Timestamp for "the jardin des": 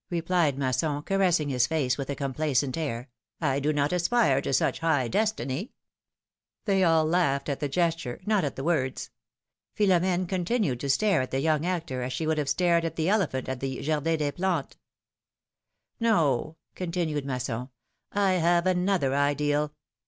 13.59-14.31